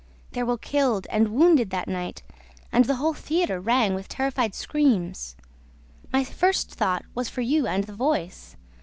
[0.31, 2.23] There were killed and wounded that night
[2.71, 5.35] and the whole theater rang with terrified screams.
[6.11, 8.55] My first thought was for you and the voice.